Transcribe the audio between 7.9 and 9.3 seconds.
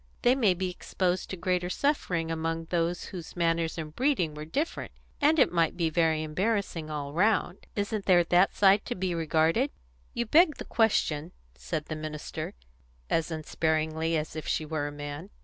there that side to be